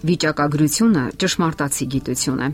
Վիճակագրությունը 0.00 1.00
ճշմարտացի 1.20 1.86
գիտություն 1.92 2.38
է։ 2.40 2.46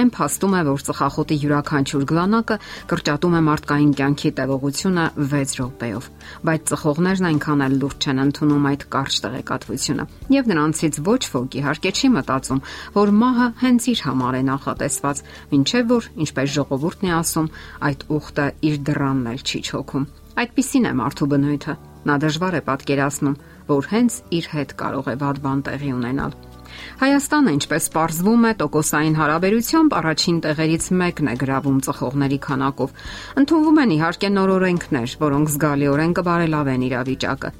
Այն 0.00 0.10
փաստում 0.14 0.54
է, 0.54 0.60
որ 0.64 0.82
ծխախոտի 0.86 1.36
յուրաքանչյուր 1.42 2.04
գլանակը 2.08 2.56
կրճատում 2.92 3.34
է 3.36 3.40
մարդկային 3.48 3.90
կյանքի 3.98 4.30
տևողությունը 4.38 5.04
6 5.32 5.54
րոպեով, 5.60 6.06
բայց 6.46 6.70
ծխողներն 6.70 7.28
այնքան 7.30 7.64
էլ 7.66 7.74
լուրջ 7.82 8.06
չեն 8.06 8.22
ընդունում 8.24 8.68
այդ 8.70 8.86
կարճ 8.94 9.18
տեղեկատվությունը։ 9.26 10.06
Եվ 10.36 10.50
նրանցից 10.52 11.00
ոչ 11.10 11.22
ոք 11.34 11.58
իհարկե 11.60 11.92
չի 12.00 12.10
մտածում, 12.16 12.62
որ 12.96 13.12
մահը 13.20 13.48
հենց 13.60 13.88
իր 13.90 14.04
համար 14.06 14.38
է 14.40 14.42
նախատեսված, 14.48 15.22
ինչեւ 15.60 15.90
որ, 15.90 16.08
ինչպես 16.24 16.54
ժողովուրդն 16.56 17.10
է 17.10 17.12
ասում, 17.20 17.50
այդ 17.90 18.06
ուխտը 18.20 18.46
իր 18.70 18.76
դռանն 18.88 19.30
էլ 19.34 19.44
չի 19.44 19.60
չոքում։ 19.68 20.06
Այդպիսին 20.40 20.86
է 20.86 20.92
մարդու 21.02 21.30
բնույթը։ 21.34 21.74
Նա 22.00 22.14
դժվար 22.24 22.54
է 22.56 22.62
պատկերացնում, 22.70 23.40
որ 23.68 23.90
հենց 23.90 24.14
իր 24.40 24.46
հետ 24.54 24.70
կարող 24.80 25.10
է 25.10 25.16
վատ 25.20 25.42
բան 25.44 25.66
տեղի 25.66 25.92
ունենալ 25.98 26.38
Հայաստանը, 27.00 27.54
ինչպես 27.56 27.88
ողրվում 27.96 28.44
է, 28.50 28.52
տոկոսային 28.60 29.16
հարաբերությամբ 29.20 29.96
առաջին 30.00 30.38
տեղերից 30.44 30.84
մեկն 31.00 31.30
է 31.30 31.34
գրավում 31.40 31.80
ծխողների 31.86 32.38
քանակով։ 32.46 32.94
Ընթոնվում 33.40 33.80
են 33.84 33.94
իհարկե 33.96 34.30
նոր 34.36 34.54
օրենքներ, 34.60 35.16
որոնք 35.24 35.52
զգալիորեն 35.56 36.14
կբարելավեն 36.20 36.86
իրավիճակը։ 36.90 37.52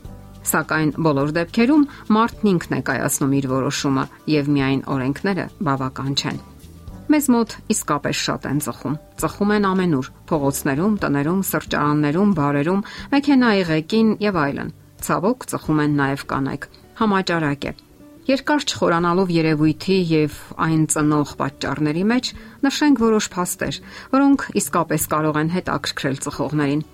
Սակայն 0.51 0.93
բոլոր 1.05 1.33
դեպքերում 1.37 1.83
մարդն 2.17 2.49
ինքն 2.51 2.77
է 2.77 2.81
կայացնում 2.91 3.35
իր 3.41 3.49
որոշումը 3.51 4.05
եւ 4.35 4.49
միայն 4.57 4.81
օրենքները 4.95 5.45
բավական 5.69 6.15
չեն։ 6.17 6.41
Մեզ 7.11 7.27
մոտ 7.35 7.55
իսկապես 7.75 8.23
շատ 8.25 8.45
են 8.51 8.61
ծխում։ 8.65 8.97
Ծխում 9.21 9.53
են 9.57 9.69
ամենուր՝ 9.71 10.11
փողոցներում, 10.31 10.97
տներում, 11.03 11.41
սրճարաններում, 11.51 12.35
բարերում, 12.39 12.85
մեքենայի 13.17 13.69
ղեկին 13.75 14.17
եւ 14.31 14.41
այլն։ 14.47 14.75
Ցավոք 15.11 15.47
ծխում 15.51 15.85
են 15.85 16.01
նաեւ 16.01 16.27
կանայք։ 16.31 16.69
Համաճարակ 17.03 17.71
է 17.71 17.73
Երկար 18.31 18.63
չխորանալով 18.63 19.31
երևույթի 19.35 19.95
եւ 20.07 20.35
այն 20.63 20.83
ծնող 20.93 21.31
պատճառների 21.41 22.03
մեջ 22.11 22.29
նշենք 22.63 23.01
որոշ 23.03 23.27
փաստեր, 23.33 23.79
որոնք 24.13 24.45
իսկապես 24.61 25.07
կարող 25.15 25.39
են 25.41 25.51
հետաքրքրել 25.55 26.21
ծխողներին։ 26.27 26.85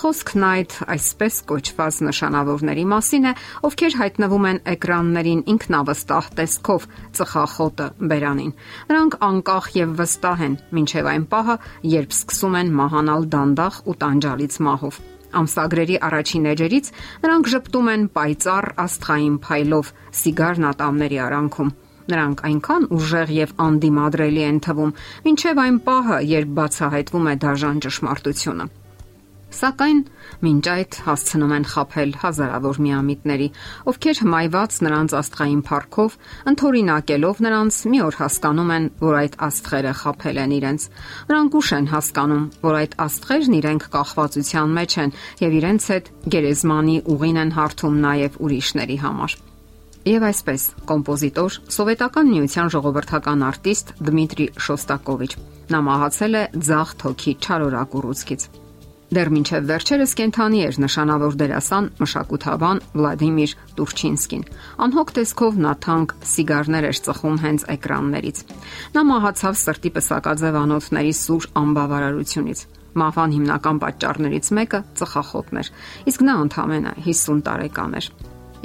Խոսքն 0.00 0.46
այդ 0.46 0.76
այսպես 0.94 1.40
կոչված 1.50 1.98
նշանավորների 2.06 2.86
մասին 2.92 3.28
է, 3.28 3.32
ովքեր 3.68 3.98
հայտնվում 4.00 4.48
են 4.50 4.60
էկրաններին 4.72 5.42
ինքնավստահ 5.52 6.30
տեսքով 6.40 6.86
ծխախոտը 7.20 7.90
բերանին։ 8.12 8.54
Նրանք 8.92 9.18
անկախ 9.28 9.68
եւ 9.76 9.92
վստահ 10.00 10.46
են, 10.48 10.56
ինչեւ 10.80 11.10
այն 11.12 11.28
պահը, 11.36 11.58
երբ 11.96 12.16
սկսում 12.20 12.58
են 12.62 12.72
մահանալ 12.80 13.28
դանդաղ 13.36 13.82
ու 13.84 13.98
տանջալից 14.06 14.58
մահով։ 14.68 15.04
Ամսագրերի 15.40 15.96
առաջին 16.06 16.48
էջերից 16.52 16.90
նրանք 17.26 17.50
ճպտում 17.52 17.90
են 17.96 18.06
պայծառ 18.16 18.68
աստղային 18.86 19.36
փայլով 19.46 19.92
սիգարն 20.22 20.70
ատամների 20.70 21.20
արանքում։ 21.26 21.74
Նրանք 22.06 22.42
այնքան 22.46 22.88
ուժեղ 22.96 23.30
եւ 23.36 23.54
անդիմադրելի 23.66 24.42
են 24.46 24.58
թվում, 24.66 24.96
ինչեւ 25.32 25.62
այն 25.66 25.78
պահը, 25.90 26.18
երբ 26.36 26.58
բացահայտվում 26.60 27.30
է 27.32 27.38
դաժան 27.46 27.80
ճշմարտությունը։ 27.86 28.68
Սակայն 29.54 30.00
մինչ 30.42 30.64
այդ 30.72 30.96
հասցնում 31.06 31.52
են 31.56 31.64
խაფել 31.70 32.12
հազարավոր 32.18 32.80
միամիտների, 32.82 33.46
ովքեր 33.92 34.20
հմայված 34.26 34.78
նրանց 34.86 35.14
աստղային 35.20 35.62
փառքով, 35.68 36.16
ընթորինակելով 36.50 37.42
նրանց 37.46 37.78
մի 37.92 38.00
օր 38.06 38.18
հասկանում 38.20 38.72
են, 38.76 38.88
որ 39.06 39.18
այդ 39.22 39.38
աստղերը 39.46 39.92
խაფել 40.02 40.40
են 40.42 40.54
իրենց։ 40.56 40.86
Նրանք 41.30 41.56
ուշ 41.62 41.70
են 41.78 41.88
հասկանում, 41.94 42.44
որ 42.66 42.78
այդ 42.82 42.98
աստղերն 43.06 43.56
իրենք 43.62 43.88
կախվածության 43.96 44.76
մեջ 44.76 44.98
են 45.06 45.16
եւ 45.46 45.58
իրենց 45.62 45.88
հետ 45.94 46.12
գերեզմանի 46.36 46.96
ուղին 47.16 47.40
են 47.46 47.54
հարթում 47.56 47.96
նաեւ 48.06 48.40
ուրիշների 48.42 48.98
համար։ 49.06 49.38
Եվ 50.06 50.22
այսպես 50.26 50.64
կոմպոզիտոր 50.86 51.56
սովետական 51.76 52.28
միության 52.30 52.68
ժողովրդական 52.76 53.40
արտիստ 53.46 53.90
Դմիտրի 54.06 54.46
Շոստակովիչ 54.66 55.32
նամահացել 55.74 56.38
է 56.38 56.44
ցաղ 56.62 56.94
թոքի 57.02 57.32
չարորակ 57.42 57.98
ուռուցքից։ 57.98 58.46
Դեռ 59.06 59.28
մինչև 59.30 59.66
վերջերս 59.70 60.12
կենթանի 60.18 60.60
էր 60.66 60.78
նշանավոր 60.82 61.34
դերասան 61.38 61.84
մշակութաբան 62.00 62.80
Վլադիմիր 62.98 63.52
Տուրչինսկին։ 63.78 64.42
Անհոգ 64.82 65.12
տեսքով 65.18 65.60
նա 65.62 65.74
թանկ 65.86 66.14
սիգարներ 66.26 66.86
էր 66.88 66.98
ծխում 67.06 67.36
հենց 67.44 67.66
էկրաններից։ 67.76 68.40
Նա 68.96 69.04
մահացավ 69.06 69.60
սրտի 69.62 69.92
պսակաձև 69.94 70.58
անոթների 70.62 71.14
սուր 71.22 71.46
անբավարարությունից։ 71.62 72.64
Մահվան 72.96 73.36
հիմնական 73.36 73.80
պատճառներից 73.86 74.50
մեկը 74.58 74.82
ծխախոտն 74.98 75.62
էր, 75.62 75.70
իսկ 76.10 76.26
նա 76.26 76.36
ընդամենը 76.46 76.92
50 77.06 77.46
տարեկան 77.46 77.96
էր։ 78.00 78.10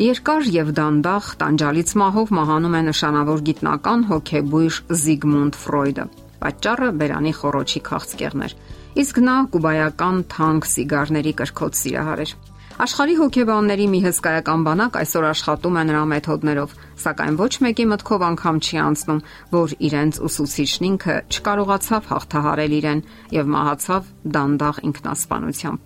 Երկար 0.02 0.46
եւ 0.56 0.70
դանդաղ 0.82 1.26
տանջալից 1.38 1.90
մահով 2.02 2.30
մահանում 2.42 2.76
է 2.80 2.82
նշանավոր 2.90 3.42
գիտնական 3.52 4.06
հոգեբույժ 4.10 4.76
Զիգմունդ 5.02 5.58
Ֆրոյդը։ 5.62 6.06
Պատճառը 6.42 6.88
բերանի 7.02 7.34
խորոչի 7.38 7.82
քաղցկեղներ 7.92 8.56
իսկ 9.00 9.20
նա 9.24 9.36
կուբայական 9.54 10.18
թանկ 10.32 10.66
սիգարների 10.68 11.32
կրկոտ 11.40 11.78
սիրահար 11.80 12.24
էր։ 12.26 12.34
Աշխարհի 12.82 13.16
հոգեբանների 13.20 13.86
մի 13.92 14.00
հսկայական 14.08 14.62
բանակ 14.66 14.96
այսօր 15.02 15.26
աշխատում 15.30 15.76
է 15.78 15.84
նրա 15.92 16.02
մեթոդներով, 16.12 16.74
սակայն 17.04 17.38
ոչ 17.42 17.54
մեկի 17.66 17.86
մտքով 17.92 18.26
անգամ 18.28 18.60
չի 18.66 18.80
անցնում, 18.82 19.22
որ 19.52 19.76
իրենց 19.92 20.20
ուսուցիչն 20.28 20.88
ինքը 20.90 21.16
չկարողացավ 21.36 22.10
հաղթահարել 22.12 22.76
իրեն 22.82 23.04
եւ 23.38 23.52
մահացավ 23.56 24.12
դանդաղ 24.36 24.82
ինքնասպանությամբ։ 24.92 25.80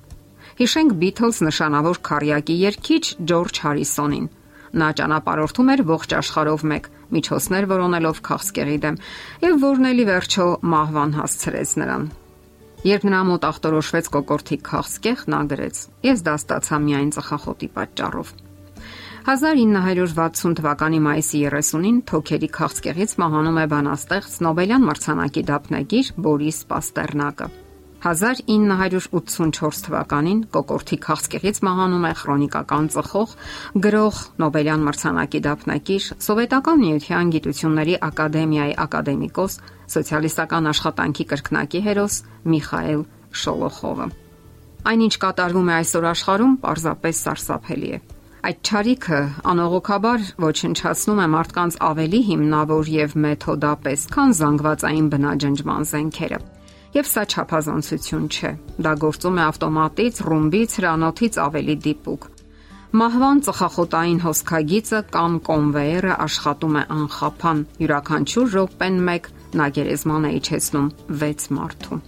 Հիշենք 0.55 0.91
Beatles 1.03 1.39
նշանավոր 1.43 1.97
քարյակի 2.09 2.55
երգիչ 2.63 3.05
Ջորջ 3.27 3.55
Հարիսոնին։ 3.65 4.27
Նա 4.75 4.89
ճանապարհորդում 4.99 5.71
էր 5.75 5.81
ողջ 5.91 6.13
աշխարհով 6.19 6.63
մեկ 6.71 6.87
միջոցներ 7.15 7.67
որոնելով 7.75 8.21
քաղցկեղի 8.29 8.77
դեմ 8.85 9.01
եւ 9.45 9.57
որն 9.65 9.89
էլի 9.91 10.05
վերջո 10.15 10.47
մահվան 10.75 11.17
հասցրեց 11.19 11.75
նրան։ 11.83 12.07
Երբ 12.85 13.05
նրա 13.07 13.19
մոտ 13.25 13.45
ախտորոշվեց 13.47 14.07
կոկորտի 14.13 14.57
քաղցկեղ, 14.67 15.21
նա 15.33 15.39
գրեց. 15.49 15.77
Ես 16.05 16.19
դա 16.27 16.35
ստացա 16.37 16.77
միայն 16.85 17.09
ծխախոտի 17.15 17.69
պատճառով։ 17.79 18.33
1960 19.25 20.53
թվականի 20.61 20.99
մայիսի 21.01 21.39
30-ին 21.49 21.99
թոքերի 22.11 22.49
քաղցկեղից 22.61 23.17
մահանում 23.25 23.61
է 23.63 23.67
բանաստեղծ 23.73 24.39
Նոբելյան 24.45 24.89
մրցանակի 24.91 25.47
դափնեկիր 25.49 26.11
Բորիս 26.27 26.59
Պաստերնակը։ 26.69 27.47
1984 28.05 29.79
թվականին 29.85 30.41
կոկորտի 30.53 30.97
քաղցկեղից 31.05 31.59
մահանում 31.65 32.05
է 32.05 32.11
քրոնիկական 32.19 32.89
ծխող 32.95 33.31
գրող 33.85 34.19
Նոբելյան 34.43 34.85
մրցանակի 34.85 35.41
դափնեկիր 35.47 36.09
Սովետական 36.25 36.83
միության 36.85 37.31
գիտությունների 37.35 37.95
ակադեմիայի 38.09 38.75
ակադեմիկոս 38.85 39.57
սոցիալիստական 39.95 40.69
աշխատանքի 40.75 41.25
կրկնակի 41.33 41.81
հերոս 41.89 42.19
Միխայել 42.53 43.05
Շոլոխովը։ 43.41 44.07
Այնինչ 44.85 45.13
կատարվում 45.25 45.69
է 45.71 45.75
այսօր 45.81 46.09
աշխարհում, 46.13 46.57
պարզապես 46.61 47.21
սարսափելի 47.25 47.89
է։ 47.95 48.01
Այդ 48.45 48.57
ճարիքը 48.69 49.19
անողոքաբար 49.49 50.25
ոչնչացնում 50.45 51.21
է 51.25 51.29
մարդկանց 51.33 51.77
ավելի 51.89 52.19
հիմնավոր 52.29 52.91
եւ 52.93 53.15
մեթոդապես, 53.25 54.09
քան 54.13 54.35
զանգվածային 54.45 55.07
բնաջնջման 55.15 55.89
զենքերը։ 55.89 56.39
Եվ 56.95 57.07
սա 57.11 57.23
չափազանցություն 57.27 58.27
չէ։ 58.31 58.49
Դա 58.85 58.91
գործում 59.01 59.39
է 59.39 59.43
ավտոմատից, 59.45 60.19
ռումբից, 60.29 60.75
հրանոթից 60.79 61.39
ավելի 61.43 61.75
դիպուկ։ 61.85 62.27
Մահվան 62.95 63.41
ծխախոտային 63.47 64.21
հոսքագիծը 64.23 65.01
կամ 65.15 65.33
կոնվեյերը 65.49 66.13
աշխատում 66.25 66.77
է 66.79 66.83
անխափան։ 66.95 67.59
Յուրաքանչյուր 67.83 68.47
րոպեն 68.55 69.01
1 69.15 69.27
նա 69.59 69.67
գերեզման 69.75 70.29
է 70.29 70.31
իջեցնում 70.39 70.87
6 71.25 71.51
մարդու։ 71.59 71.99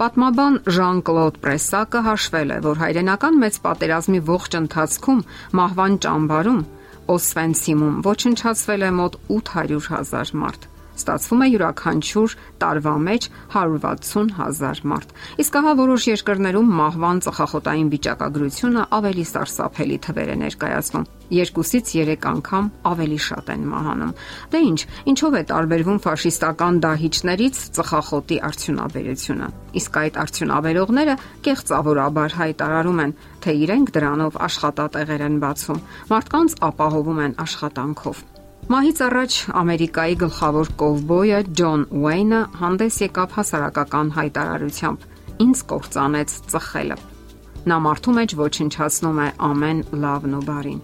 Պատմաբան 0.00 0.58
Ժան-Կլոդ 0.80 1.38
Պրեսակը 1.44 2.04
հաշվել 2.08 2.56
է, 2.56 2.58
որ 2.72 2.82
հայրենական 2.86 3.40
մեծ 3.44 3.60
պատերազմի 3.68 4.20
ողջ 4.32 4.60
ընթացքում 4.62 5.24
մահվան 5.60 6.00
ճամբարում 6.08 6.66
Օսվենցիմում 7.12 8.02
ոչնչացվել 8.08 8.88
է 8.88 8.92
մոտ 9.02 9.24
800.000 9.36 10.38
մարդ 10.40 10.71
ստացվում 10.98 11.42
է 11.42 11.46
յուրաքանչյուր 11.52 12.34
տարվա 12.62 12.94
մեջ 13.06 13.28
160 13.54 14.34
հազար 14.38 14.82
մարդ։ 14.92 15.14
Իսկ 15.42 15.58
հա 15.62 15.72
որոշ 15.82 16.06
երկրներում 16.12 16.72
մահվան 16.82 17.22
ծխախոտային 17.26 17.90
վիճակագրությունը 17.92 18.82
ավելի 18.98 19.24
սարսափելի 19.32 19.98
թվեր 20.06 20.32
է 20.32 20.36
ներկայացնում։ 20.42 21.06
Երկուսից 21.32 21.92
3 21.96 22.26
անգամ 22.28 22.66
ավելի 22.92 23.18
շատ 23.26 23.46
են 23.54 23.62
մահանում։ 23.72 24.12
Դե 24.52 24.58
ինչ, 24.68 24.80
ինչով 25.12 25.36
է 25.38 25.42
տարբերվում 25.52 26.00
ֆաշիստական 26.06 26.80
դահիճներից 26.84 27.60
ծխախոտի 27.78 28.38
արդյունաբերությունը։ 28.48 29.48
Իսկ 29.80 29.98
այդ 30.02 30.18
արդյունաբերողները 30.26 31.16
կեղծավորաբար 31.48 32.36
հայտարարում 32.42 33.02
են, 33.06 33.16
թե 33.42 33.56
իրենք 33.64 33.94
դրանով 33.96 34.38
աշխատատեղեր 34.50 35.26
են 35.30 35.40
բացում, 35.46 35.82
մարդկանց 36.12 36.60
ապահովում 36.68 37.24
են 37.26 37.36
աշխատանքով։ 37.48 38.24
Մահից 38.72 39.00
առաջ 39.04 39.34
Ամերիկայի 39.60 40.14
գլխավոր 40.22 40.68
կովբոյը 40.80 41.38
Ջոն 41.58 41.82
Ուեյնը 41.92 42.38
հանդես 42.56 42.94
եկավ 43.02 43.34
հասարակական 43.36 44.12
հայտարարությամբ. 44.16 45.02
Ինձ 45.44 45.62
կործանեց 45.72 46.36
ծխելը։ 46.52 46.96
Նա 47.68 47.78
մարդու 47.86 48.14
մեջ 48.18 48.34
ոչնչացնում 48.38 49.20
է 49.24 49.26
ամեն 49.48 49.82
լավն 50.04 50.38
ու 50.38 50.42
բարին։ 50.48 50.80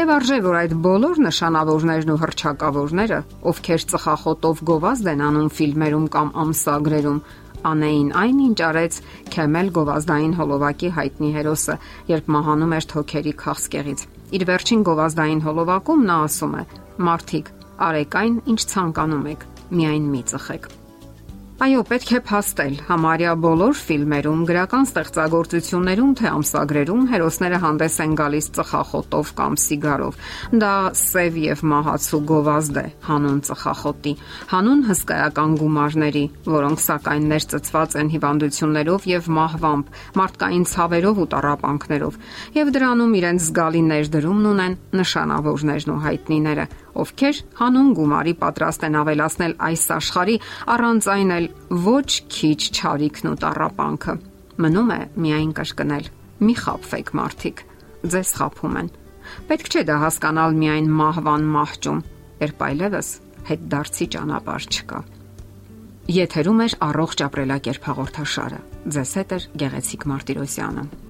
Եվ 0.00 0.12
արժե 0.16 0.40
որ 0.48 0.58
այդ 0.62 0.74
բոլոր 0.90 1.22
նշանավորներն 1.28 2.10
ու 2.10 2.18
հրճակավորները, 2.24 3.20
ովքեր 3.52 3.86
ծխախոտով 3.94 4.64
գովազդ 4.70 5.12
են 5.14 5.24
անում 5.30 5.48
ֆիլմերում 5.60 6.10
կամ 6.16 6.34
ամսագրերում, 6.42 7.22
անեին 7.66 8.10
այնինչ 8.20 8.58
արեց 8.70 8.98
Քեմել 9.34 9.70
գովազդային 9.76 10.34
հոլովակի 10.40 10.90
հայտնի 10.96 11.30
հերոսը, 11.36 11.76
երբ 12.10 12.32
մահանում 12.36 12.74
էր 12.80 12.88
թոքերի 12.94 13.34
քաղցկեղից։ 13.44 14.04
Իր 14.40 14.44
վերջին 14.50 14.84
գովազդային 14.90 15.44
հոլովակում 15.46 16.04
նա 16.10 16.18
ասում 16.30 16.58
է. 16.60 16.66
Մարդիկ, 17.10 17.54
արեք 17.90 18.20
այն, 18.24 18.36
ինչ 18.54 18.60
ցանկանում 18.74 19.32
եք, 19.36 19.48
միայն 19.70 20.12
մի 20.14 20.22
ծխեք։ 20.34 20.79
Այո, 21.60 21.82
պետք 21.84 22.10
է 22.16 22.18
փաստել, 22.24 22.76
համարյա 22.86 23.32
բոլոր 23.36 23.74
ֆիլմերում, 23.76 24.44
գրական 24.48 24.86
ստեղծագործություններում 24.86 26.14
թե 26.16 26.30
ամսագրերում 26.30 27.02
հերոսները 27.10 27.58
հանդես 27.64 27.96
են 28.00 28.14
գալիս 28.16 28.48
ծխախոտով 28.56 29.32
կամ 29.40 29.58
սիգարով։ 29.60 30.16
Դա 30.62 30.72
սև 30.96 31.36
եւ 31.42 31.64
մահացու 31.74 32.22
գովազդ 32.32 32.80
է 32.80 32.86
հանուն 33.10 33.42
ծխախոտի, 33.50 34.14
հանուն 34.56 34.80
հսկայական 34.88 35.52
գումարների, 35.60 36.24
որոնք 36.48 36.84
սակայն 36.88 37.28
ներծծված 37.36 37.98
են 38.00 38.12
հիվանդություններով 38.16 39.08
եւ 39.12 39.32
մահվամբ, 39.36 39.94
մարդկային 40.16 40.64
ցավերով 40.72 41.20
ու 41.20 41.28
տարապանքներով։ 41.36 42.20
Եվ 42.56 42.72
դրանում 42.80 43.16
իրենց 43.20 43.50
զգալի 43.50 43.84
ներդրումն 43.90 44.50
ունեն 44.56 44.80
նշանավորներն 44.96 45.92
ու 45.92 46.00
հայտնիները, 46.08 46.64
ովքեր 47.00 47.40
հանուն 47.60 47.90
գումարի 47.98 48.34
պատրաստ 48.40 48.86
են 48.88 48.98
ավելացնել 49.00 49.54
այս 49.70 49.84
աշխարհի 49.96 50.36
առանց 50.74 51.08
այն 51.14 51.34
էլ 51.36 51.46
ոչ 51.86 52.10
քիչ 52.34 52.60
ճարիքն 52.80 53.30
ու 53.30 53.36
տարապանքը։ 53.44 54.14
Մնում 54.60 54.90
է 54.90 55.00
միայն 55.24 55.52
կրկնել. 55.60 56.10
Մի 56.40 56.54
խափվեք 56.60 57.12
մարդիկ, 57.20 57.62
ձեզ 58.10 58.30
խափում 58.40 58.76
են։ 58.80 58.90
Պետք 59.50 59.70
չէ 59.70 59.82
դա 59.90 59.96
հասկանալ 60.04 60.56
միայն 60.60 60.88
մահվան 61.00 61.44
մահճում, 61.54 62.00
երբ 62.40 62.64
այլևս 62.70 63.10
հետ 63.50 63.68
դարձի 63.74 64.06
ճանապարհ 64.16 64.66
չկա։ 64.70 65.02
Եթերում 66.10 66.64
է 66.64 66.68
առողջ 66.88 67.22
ապրելակերպ 67.28 67.86
հաղորդաշարը։ 67.90 68.64
Ձեզ 68.96 69.14
հետ 69.20 69.36
է 69.36 69.40
Գեղեցիկ 69.62 70.08
Մարտիրոսյանը։ 70.10 71.09